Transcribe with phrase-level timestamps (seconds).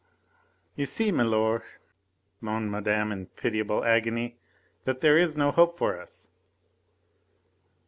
[0.75, 1.63] "You see, milor,"
[2.39, 4.39] moaned Madame in pitiable agony,
[4.83, 6.29] "that there is no hope for us."